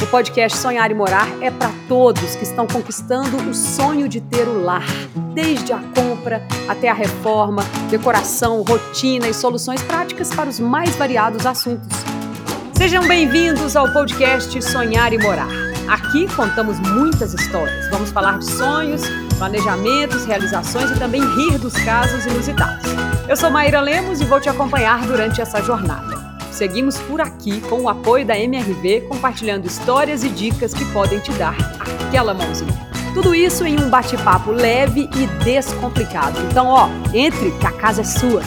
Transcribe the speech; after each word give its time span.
O 0.00 0.06
podcast 0.06 0.58
Sonhar 0.58 0.90
e 0.90 0.94
Morar 0.94 1.28
é 1.40 1.50
para 1.50 1.72
todos 1.88 2.36
que 2.36 2.44
estão 2.44 2.66
conquistando 2.66 3.36
o 3.48 3.54
sonho 3.54 4.08
de 4.08 4.20
ter 4.20 4.46
o 4.46 4.62
lar, 4.62 4.86
desde 5.34 5.72
a 5.72 5.78
compra 5.78 6.46
até 6.68 6.88
a 6.88 6.94
reforma, 6.94 7.64
decoração, 7.90 8.62
rotina 8.62 9.26
e 9.26 9.34
soluções 9.34 9.82
práticas 9.82 10.32
para 10.32 10.48
os 10.48 10.60
mais 10.60 10.94
variados 10.94 11.44
assuntos. 11.44 11.88
Sejam 12.74 13.08
bem-vindos 13.08 13.74
ao 13.74 13.92
podcast 13.92 14.62
Sonhar 14.62 15.12
e 15.12 15.18
Morar. 15.18 15.48
Aqui 15.88 16.32
contamos 16.34 16.78
muitas 16.78 17.34
histórias. 17.34 17.88
Vamos 17.90 18.10
falar 18.10 18.38
de 18.38 18.44
sonhos, 18.44 19.02
planejamentos, 19.38 20.26
realizações 20.26 20.90
e 20.90 20.98
também 20.98 21.22
rir 21.36 21.58
dos 21.58 21.74
casos 21.74 22.24
inusitados. 22.26 22.86
Eu 23.28 23.36
sou 23.36 23.50
Maíra 23.50 23.80
Lemos 23.80 24.20
e 24.20 24.24
vou 24.24 24.40
te 24.40 24.48
acompanhar 24.48 25.04
durante 25.06 25.40
essa 25.40 25.60
jornada. 25.62 26.25
Seguimos 26.56 26.96
por 26.96 27.20
aqui 27.20 27.60
com 27.60 27.82
o 27.82 27.88
apoio 27.88 28.24
da 28.24 28.34
MRV, 28.38 29.02
compartilhando 29.02 29.66
histórias 29.66 30.24
e 30.24 30.30
dicas 30.30 30.72
que 30.72 30.86
podem 30.86 31.18
te 31.18 31.30
dar 31.32 31.54
aquela 31.78 32.32
mãozinha. 32.32 32.72
Tudo 33.12 33.34
isso 33.34 33.66
em 33.66 33.78
um 33.78 33.90
bate-papo 33.90 34.52
leve 34.52 35.02
e 35.02 35.26
descomplicado. 35.44 36.40
Então, 36.50 36.66
ó, 36.66 36.88
entre 37.12 37.50
que 37.50 37.66
a 37.66 37.72
casa 37.72 38.00
é 38.00 38.04
sua. 38.04 38.40